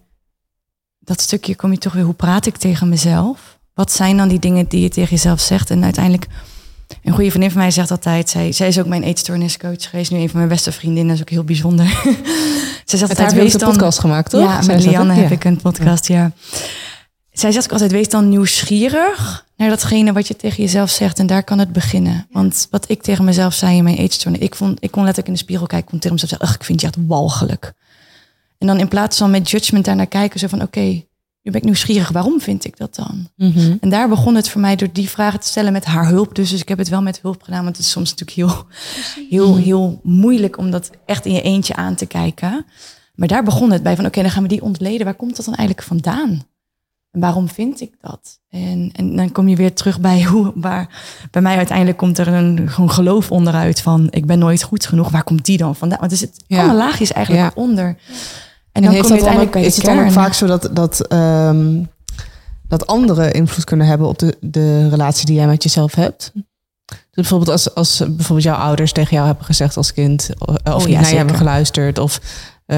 [1.00, 3.60] dat stukje, kom je toch weer, hoe praat ik tegen mezelf?
[3.74, 5.70] Wat zijn dan die dingen die je tegen jezelf zegt?
[5.70, 6.28] En uiteindelijk,
[7.04, 10.18] een goede vriendin van mij zegt altijd, zij, zij is ook mijn eetstoorniscoach geweest, nu
[10.18, 11.86] een van mijn beste vriendinnen, dat is ook heel bijzonder.
[12.86, 13.70] zij zegt altijd, wees dan...
[13.70, 14.42] podcast gemaakt, toch?
[14.42, 14.86] Ja, Zij met?
[14.86, 15.22] Lianne Ja.
[15.22, 16.32] heb ik een podcast, ja.
[17.32, 21.20] Zij zegt ook altijd, wees dan nieuwsgierig naar datgene wat je tegen jezelf zegt.
[21.20, 22.28] En daar kan het beginnen.
[22.32, 24.42] Want wat ik tegen mezelf zei in mijn eetstoornis...
[24.42, 26.48] Ik, vond, ik kon letterlijk in de spiegel kijken, kon tegen mezelf zeggen...
[26.48, 27.74] Ach, ik vind je echt walgelijk.
[28.58, 30.40] En dan in plaats van met judgment daarnaar kijken...
[30.40, 31.04] Zo van, oké,
[31.48, 32.10] nu ben ik nieuwsgierig.
[32.10, 33.30] Waarom vind ik dat dan?
[33.36, 33.76] Mhm.
[33.82, 36.36] En daar begon het voor mij door die vragen te stellen met haar hulp.
[36.36, 38.66] Dus, dus ik heb het wel met hulp gedaan, want het is soms natuurlijk heel,
[39.30, 42.66] heel, heel moeilijk om dat echt in je eentje aan te kijken.
[43.16, 45.06] Maar daar begon het bij van, oké, dan gaan we die ontleden.
[45.06, 46.44] Waar komt dat dan eigenlijk vandaan?
[47.12, 48.40] En waarom vind ik dat?
[48.50, 52.28] En, en dan kom je weer terug bij hoe, waar, bij mij uiteindelijk komt er
[52.28, 55.10] een gewoon geloof onderuit van, ik ben nooit goed genoeg.
[55.10, 56.00] Waar komt die dan vandaan?
[56.00, 56.58] Want er zit Ja.
[56.58, 57.62] allemaal laagjes eigenlijk Ja.
[57.62, 57.98] onder.
[58.78, 61.84] En dan heeft dat ook, is het dan ook vaak zo dat, dat, ehm,
[62.68, 66.32] dat anderen invloed kunnen hebben op de, de relatie die jij met jezelf hebt?
[66.86, 70.88] Dus bijvoorbeeld als, als bijvoorbeeld jouw ouders tegen jou hebben gezegd als kind, of Oh
[70.90, 72.20] ja, naar je hebben geluisterd, of
[72.66, 72.78] eh,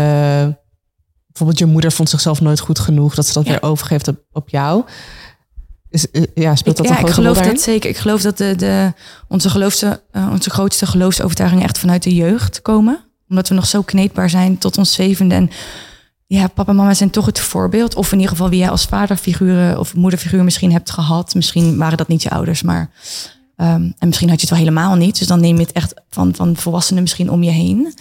[1.28, 3.52] bijvoorbeeld je moeder vond zichzelf nooit goed genoeg, dat ze dat Ja.
[3.52, 4.84] weer overgeeft op, op jou.
[5.90, 7.62] Is, eh, ja, speelt dat Ik- een ja, ik geloof dat daarin?
[7.62, 7.90] zeker.
[7.90, 8.94] Ik geloof dat de, de,
[9.28, 13.04] onze, geloofste, eh, onze grootste geloofsovertuigingen echt vanuit de jeugd komen.
[13.30, 15.36] Omdat we nog zo kneedbaar zijn tot ons zevende.
[15.36, 15.50] En
[16.32, 17.96] ja, papa en mama zijn toch het voorbeeld.
[17.96, 21.36] Of in ieder geval wie jij als vaderfiguren of moederfiguur misschien hebt gehad.
[21.36, 22.90] Misschien waren dat niet je ouders, maar...
[23.56, 25.20] ehm, en misschien had je het wel helemaal niet.
[25.20, 27.94] Dus dan neem je het echt van, van volwassenen misschien om je heen.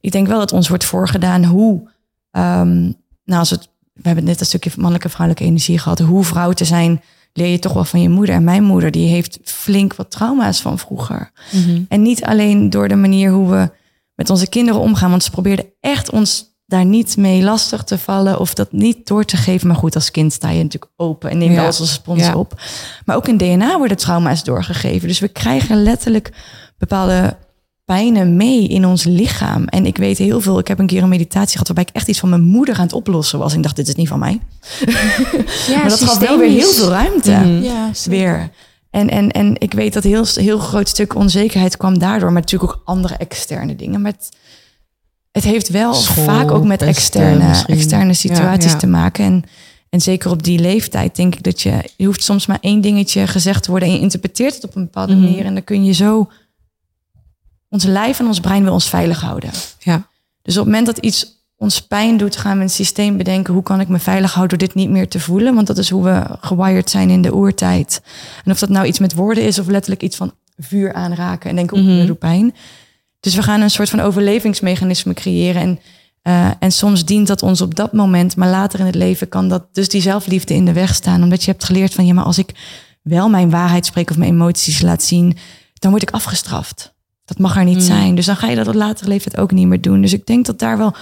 [0.00, 1.90] Ik denk wel dat ons wordt voorgedaan hoe...
[2.30, 2.82] ehm,
[3.24, 5.98] nou, als het, we hebben net een stukje mannelijke vrouwelijke energie gehad.
[5.98, 7.00] Hoe vrouw te zijn
[7.32, 8.34] leer je toch wel van je moeder.
[8.34, 11.30] En mijn moeder die heeft flink wat trauma's van vroeger.
[11.52, 11.82] Mhm.
[11.88, 13.70] En niet alleen door de manier hoe we
[14.14, 15.10] met onze kinderen omgaan.
[15.10, 18.40] Want ze probeerde echt ons daar niet mee lastig te vallen.
[18.40, 19.66] Of dat niet door te geven.
[19.68, 21.62] Maar goed, als kind sta je natuurlijk open en neem je Ja.
[21.62, 22.34] alles als spons Ja.
[22.34, 22.60] op.
[23.04, 25.08] Maar ook in DNA worden trauma's doorgegeven.
[25.08, 26.32] Dus we krijgen letterlijk
[26.78, 27.36] bepaalde
[27.84, 29.64] pijnen mee in ons lichaam.
[29.64, 30.58] En ik weet heel veel.
[30.58, 32.82] Ik heb een keer een meditatie gehad waarbij ik echt iets van mijn moeder aan
[32.82, 33.50] het oplossen was.
[33.50, 34.40] En ik dacht, dit is niet van mij.
[35.68, 37.30] Ja, maar dat gaf wel weer heel veel ruimte.
[37.30, 37.62] Mhm.
[37.62, 37.90] Ja.
[38.04, 38.50] Weer.
[38.90, 42.32] En, en, en ik weet dat heel, heel groot stuk onzekerheid kwam daardoor.
[42.32, 44.00] Maar natuurlijk ook andere externe dingen.
[44.00, 44.28] Maar het,
[45.44, 47.74] het heeft wel School, vaak ook met externe, misschien.
[47.74, 49.24] externe situaties Ja, te maken.
[49.24, 49.44] En,
[49.90, 51.90] en zeker op die leeftijd denk ik dat je...
[51.96, 53.88] Je hoeft soms maar één dingetje gezegd te worden...
[53.88, 55.22] en je interpreteert het op een bepaalde Mhm.
[55.22, 55.44] manier.
[55.44, 56.30] En dan kun je zo...
[57.68, 59.50] Ons lijf en ons brein wil ons veilig houden.
[59.78, 60.08] Ja.
[60.42, 63.54] Dus op het moment dat iets ons pijn doet, gaan we een systeem bedenken.
[63.54, 65.54] Hoe kan ik me veilig houden door dit niet meer te voelen?
[65.54, 68.02] Want dat is hoe we gewired zijn in de oertijd.
[68.44, 71.56] En of dat nou iets met woorden is of letterlijk iets van vuur aanraken en
[71.56, 72.54] denken, oeh, dat doet pijn.
[73.20, 75.62] Dus we gaan een soort van overlevingsmechanisme creëren.
[75.62, 75.80] En,
[76.22, 79.48] eh, en soms dient dat ons op dat moment, maar later in het leven kan
[79.48, 81.22] dat dus die zelfliefde in de weg staan.
[81.22, 82.50] Omdat je hebt geleerd van, ja, maar als ik
[83.02, 85.36] wel mijn waarheid spreek of mijn emoties laat zien,
[85.74, 86.96] dan word ik afgestraft.
[87.24, 87.80] Dat mag er niet Mm.
[87.82, 88.14] zijn.
[88.14, 90.00] Dus dan ga je dat op latere leeftijd ook niet meer doen.
[90.00, 90.94] Dus ik denk dat daar wel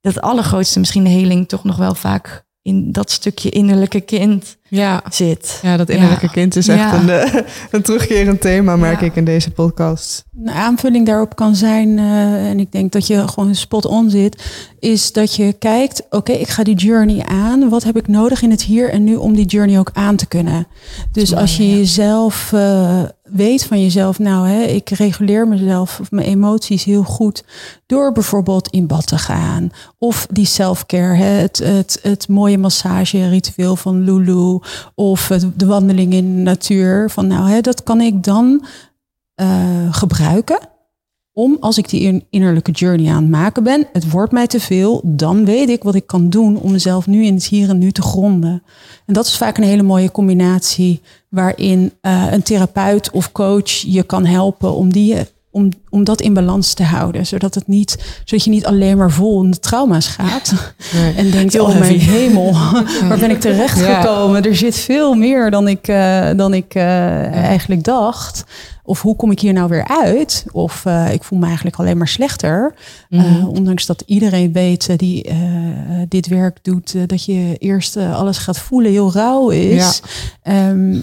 [0.00, 5.02] dat allergrootste misschien de heling toch nog wel vaak in dat stukje innerlijke kind Ja.
[5.10, 5.58] zit.
[5.62, 6.32] ja, dat innerlijke Ja.
[6.32, 6.94] kind is echt Ja.
[7.00, 7.40] een, eh,
[7.70, 9.06] een terugkerend thema, merk Ja.
[9.06, 10.24] ik in deze podcast.
[10.44, 14.42] Een aanvulling daarop kan zijn, eh, en ik denk dat je gewoon spot on zit,
[14.78, 17.68] is dat je kijkt, oké, ik ga die journey aan.
[17.68, 20.26] Wat heb ik nodig in het hier en nu om die journey ook aan te
[20.26, 20.66] kunnen?
[21.12, 26.26] Dus als je jezelf eh, weet van jezelf, nou, hè, ik reguleer mezelf of mijn
[26.26, 27.44] emoties heel goed
[27.86, 29.70] door bijvoorbeeld in bad te gaan.
[29.98, 34.58] Of die self-care, het, het, het mooie massageritueel van Lulu.
[34.94, 37.10] Of de wandeling in de natuur.
[37.10, 38.64] Van nou, hè, dat kan ik dan
[39.34, 39.48] eh,
[39.90, 40.58] gebruiken.
[41.38, 44.60] Om als ik die in- innerlijke journey aan het maken ben, het wordt mij te
[44.60, 47.78] veel, dan weet ik wat ik kan doen om mezelf nu in het hier en
[47.78, 48.62] nu te gronden.
[49.06, 54.02] En dat is vaak een hele mooie combinatie waarin eh, een therapeut of coach je
[54.02, 55.16] kan helpen om, die,
[55.50, 57.26] om, om dat in balans te houden.
[57.26, 60.72] Zodat, het niet, zodat je niet alleen maar vol in de trauma's gaat
[61.16, 62.52] en denkt, oh mijn hemel,
[63.08, 64.42] waar ben ik terecht gekomen?
[64.42, 68.44] Er zit veel meer dan ik, eh, dan ik eh, eigenlijk dacht.
[68.88, 70.44] Of hoe kom ik hier nou weer uit?
[70.52, 72.74] Of eh, ik voel me eigenlijk alleen maar slechter.
[73.08, 73.24] Mhm.
[73.24, 75.30] Eh, ondanks dat iedereen weet eh, die
[76.08, 80.00] dit werk doet, dat je eerst alles gaat voelen, heel rauw is.
[80.42, 81.00] Ehm,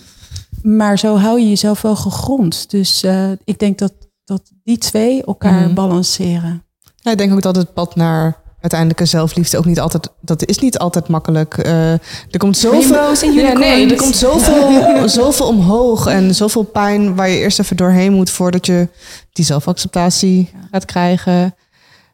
[0.61, 2.69] maar zo hou je jezelf wel gegrond.
[2.69, 3.03] Dus
[3.43, 3.93] ik denk dat,
[4.23, 5.73] dat die twee elkaar Mhm.
[5.73, 6.63] balanceren.
[6.95, 10.59] Ja, ik denk ook dat het pad naar uiteindelijke zelfliefde ook niet altijd, dat is
[10.59, 11.57] niet altijd makkelijk.
[11.57, 14.83] Eh, er komt zoveel, ja, nee, er komt zoveel,
[15.19, 18.87] zoveel omhoog en zoveel pijn waar je eerst even doorheen moet voordat je
[19.31, 21.55] die zelfacceptatie gaat krijgen.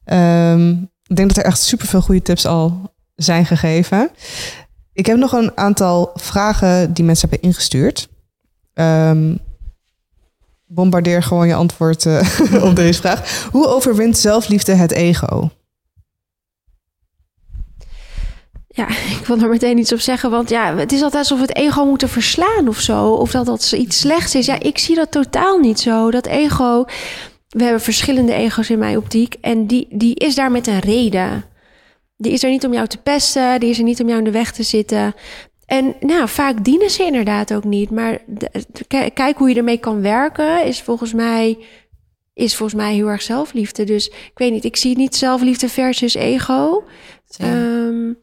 [0.05, 0.69] Ehm,
[1.07, 4.09] ik denk dat er echt superveel goede tips al zijn gegeven.
[4.93, 8.07] Ik heb nog een aantal vragen die mensen hebben ingestuurd.
[8.73, 9.35] Ehm,
[10.67, 12.27] bombardeer gewoon je antwoord eh,
[12.69, 13.47] op deze vraag.
[13.51, 15.49] Hoe overwint zelfliefde het ego?
[18.73, 18.87] Ja,
[19.19, 20.29] ik wil er meteen iets op zeggen.
[20.29, 23.09] Want ja, het is altijd alsof we het ego moeten verslaan of zo.
[23.09, 24.45] Of dat dat iets slechts is.
[24.45, 26.11] Ja, ik zie dat totaal niet zo.
[26.11, 26.85] Dat ego...
[27.47, 29.35] We hebben verschillende ego's in mijn optiek.
[29.41, 31.45] En die, die is daar met een reden.
[32.17, 33.59] Die is er niet om jou te pesten.
[33.59, 35.13] Die is er niet om jou in de weg te zitten.
[35.65, 37.89] En nou, vaak dienen ze inderdaad ook niet.
[37.89, 38.21] Maar
[39.13, 40.65] kijk hoe je ermee kan werken...
[40.65, 41.57] is volgens mij...
[42.33, 43.83] Is volgens mij heel erg zelfliefde.
[43.83, 46.83] Dus ik weet niet, ik zie niet zelfliefde versus ego.
[47.37, 48.13] Ehm,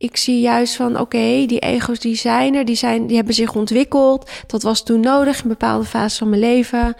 [0.00, 3.54] ik zie juist van, oké, die ego's die zijn er, die, zijn, die hebben zich
[3.54, 4.30] ontwikkeld.
[4.46, 6.94] Dat was toen nodig in bepaalde fases van mijn leven.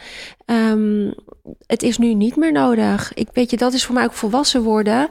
[0.45, 1.11] Ehm,
[1.67, 3.15] het is nu niet meer nodig.
[3.15, 5.09] Ik weet je, dat is voor mij ook volwassen worden.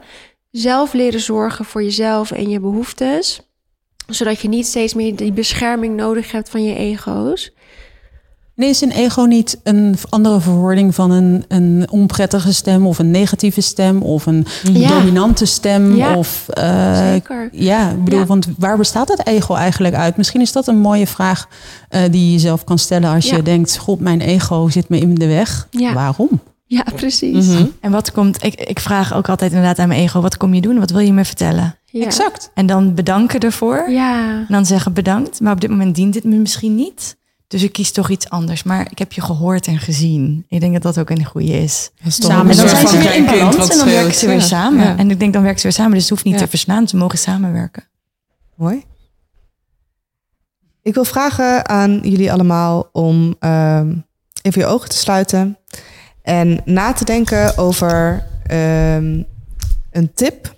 [0.50, 3.40] Zelf leren zorgen voor jezelf en je behoeftes.
[4.06, 7.52] Zodat je niet steeds meer die bescherming nodig hebt van je ego's.
[8.68, 13.60] Is een ego niet een andere verwoording van een, een onprettige stem of een negatieve
[13.60, 14.88] stem of een Ja.
[14.88, 15.96] dominante stem?
[15.96, 17.48] Ja, Of, eh, Zeker.
[17.52, 18.26] Ja, ik bedoel, Ja.
[18.26, 20.16] want waar bestaat het ego eigenlijk uit?
[20.16, 21.48] Misschien is dat een mooie vraag
[21.88, 23.36] eh, die je jezelf kan stellen als Ja.
[23.36, 25.66] je denkt: God, mijn ego zit me in de weg.
[25.70, 25.92] Ja.
[25.92, 26.28] Waarom?
[26.66, 27.46] Ja, precies.
[27.46, 27.64] Mhm.
[27.80, 30.60] En wat komt, ik, ik vraag ook altijd inderdaad aan mijn ego, wat kom je
[30.60, 30.78] doen?
[30.78, 31.74] Wat wil je me vertellen?
[31.86, 32.04] Ja.
[32.04, 32.50] Exact.
[32.54, 33.90] En dan bedanken ervoor.
[33.90, 34.28] Ja.
[34.28, 37.16] En dan zeggen bedankt, maar op dit moment dient dit me misschien niet.
[37.50, 38.62] Dus ik kies toch iets anders.
[38.62, 40.44] Maar ik heb je gehoord en gezien.
[40.48, 41.90] Ik denk dat dat ook een goede is.
[42.06, 44.84] Samen En dan zijn ze weer in balans en dan werken ze weer samen.
[44.84, 44.96] Ja.
[44.96, 45.92] En ik denk dan werken ze weer samen.
[45.92, 46.40] Dus het hoeft niet Ja.
[46.40, 46.88] te verslaan.
[46.88, 47.88] Ze mogen samenwerken.
[48.56, 48.84] Mooi.
[50.82, 53.94] Ik wil vragen aan jullie allemaal om ehm,
[54.42, 55.58] even je ogen te sluiten
[56.22, 59.22] en na te denken over ehm,
[59.90, 60.54] een tip,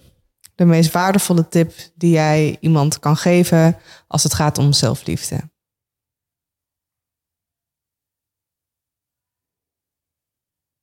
[0.54, 3.76] de meest waardevolle tip die jij iemand kan geven
[4.06, 5.50] als het gaat om zelfliefde.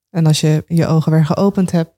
[0.10, 1.91] En als je je ogen weer geopend hebt,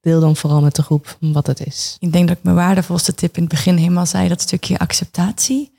[0.00, 1.96] deel dan vooral met de groep wat het is.
[1.98, 5.72] Ik denk dat ik mijn waardevolste tip in het begin helemaal zei, dat stukje acceptatie.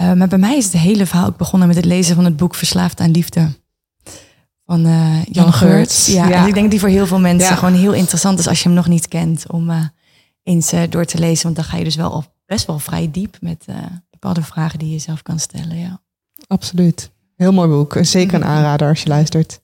[0.00, 2.36] Uh, maar bij mij is het hele verhaal ook begonnen met het lezen van het
[2.36, 3.48] boek Verslaafd aan Liefde.
[4.64, 6.06] Van uh, Jan, Jan Geurts.
[6.06, 7.56] Ja, ik denk die voor heel veel mensen ja.
[7.56, 9.50] gewoon heel interessant is als je hem nog niet kent.
[9.50, 9.84] Om uh,
[10.42, 11.44] eens door te lezen.
[11.44, 13.64] Want dan ga je dus wel op, best wel vrij diep met
[14.10, 15.78] bepaalde vragen die je zelf kan stellen.
[15.78, 16.00] Ja.
[16.46, 17.10] Absoluut.
[17.36, 17.96] Heel mooi boek.
[18.00, 19.60] Zeker een aanrader als je luistert.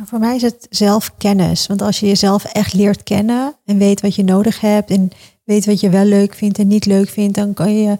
[0.00, 1.66] Ja, voor mij is het zelfkennis.
[1.66, 5.10] Want als je jezelf echt leert kennen en weet wat je nodig hebt en
[5.44, 7.98] weet wat je wel leuk vindt en niet leuk vindt, dan kan je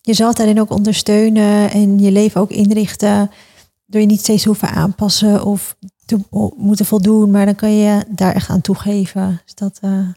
[0.00, 3.30] jezelf daarin ook ondersteunen en je leven ook inrichten.
[3.86, 6.18] Door je niet steeds hoeven aanpassen of te,
[6.56, 9.40] moeten voldoen, maar dan kan je daar echt aan toegeven.
[9.44, 10.08] Dus dat, uh,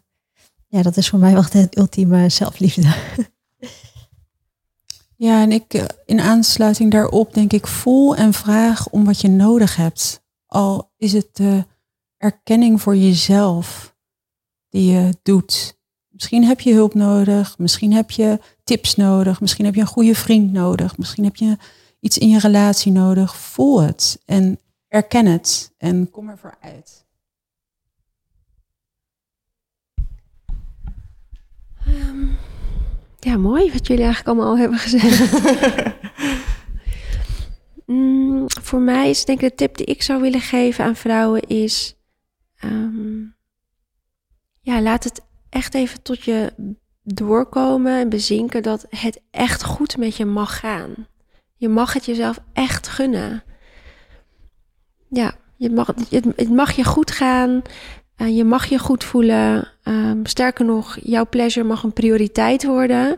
[0.68, 2.96] ja, dat is voor mij wel het ultieme zelfliefde.
[5.18, 9.30] Ja, en ik eh, in aansluiting daarop denk ik voel en vraag om wat je
[9.30, 10.24] nodig hebt.
[10.56, 11.66] Al is het de
[12.18, 13.96] erkenning voor jezelf
[14.70, 15.80] die je doet.
[16.10, 20.16] Misschien heb je hulp nodig, misschien heb je tips nodig, misschien heb je een goede
[20.16, 21.58] vriend nodig, misschien heb je
[22.00, 23.36] iets in je relatie nodig.
[23.36, 27.06] Voel het en erken het en kom ervoor uit.
[31.88, 32.38] Um,
[33.20, 35.34] ja, mooi wat jullie eigenlijk allemaal al hebben gezegd.
[37.86, 41.42] mm, voor mij is denk ik de tip die ik zou willen geven aan vrouwen
[41.42, 41.96] is...
[42.64, 43.36] Um,
[44.62, 46.54] ja, laat het echt even tot je
[47.04, 51.08] doorkomen en bezinken dat het echt goed met je mag gaan.
[51.56, 53.44] Je mag het jezelf echt gunnen.
[55.10, 57.62] Ja, je mag, het, het mag je goed gaan.
[58.18, 59.72] Uh, je mag je goed voelen.
[59.84, 63.18] Uh, sterker nog, jouw pleasure mag een prioriteit worden.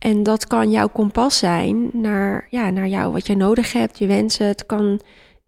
[0.00, 4.06] En dat kan jouw kompas zijn naar, ja, naar jou, wat je nodig hebt, je
[4.06, 4.46] wensen.
[4.46, 5.00] Het kan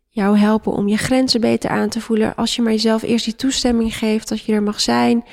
[0.08, 2.34] jou helpen om je grenzen beter aan te voelen.
[2.34, 5.24] Als je maar jezelf eerst die toestemming geeft dat je er mag zijn.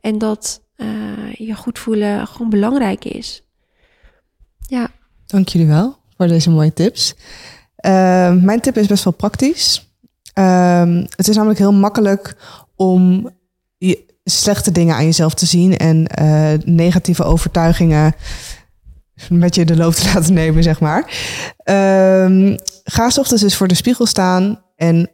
[0.00, 3.42] En dat uh, je goed voelen gewoon belangrijk is.
[4.66, 4.88] Ja.
[5.26, 7.14] Dank jullie wel voor deze mooie tips.
[8.40, 9.88] mijn tip is best wel praktisch.
[10.34, 12.36] Um, het is namelijk heel makkelijk
[12.76, 13.30] om
[13.78, 18.14] je slechte dingen aan jezelf te zien en uh, negatieve overtuigingen
[19.30, 20.98] met je de loop te laten nemen, zeg maar.
[22.24, 25.10] Um, ga s ochtends eens voor de spiegel staan en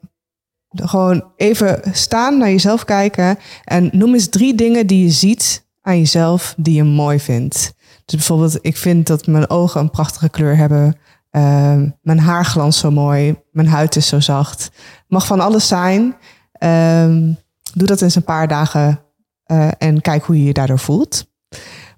[0.75, 5.99] gewoon even staan, naar jezelf kijken en noem eens drie dingen die je ziet aan
[5.99, 7.75] jezelf die je mooi vindt.
[8.05, 10.97] Dus bijvoorbeeld, ik vind dat mijn ogen een prachtige kleur hebben.
[11.31, 13.37] Uh, mijn haar glans zo mooi.
[13.51, 14.71] Mijn huid is zo zacht.
[15.09, 16.17] Mag van alles zijn.
[16.59, 17.37] Um,
[17.75, 19.01] doe dat eens een paar dagen
[19.47, 21.27] uh, en kijk hoe je je daardoor voelt.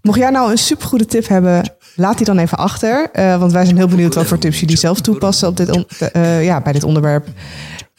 [0.03, 3.09] Mocht jij nou een supergoede tip hebben, laat die dan even achter.
[3.13, 5.85] Uh, want wij zijn heel benieuwd wat voor tips jullie zelf toepassen op dit
[6.17, 7.29] uh, ja, bij dit onderwerp.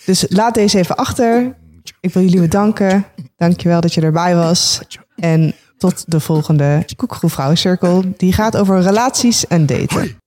[0.05, 1.55] Dus laat deze even achter.
[1.99, 3.05] Ik wil jullie bedanken.
[3.37, 4.81] Dankjewel dat je erbij was.
[5.15, 8.03] En tot de volgende Koekeroe Vrouwencirkel.
[8.17, 10.17] Die gaat over relaties en daten.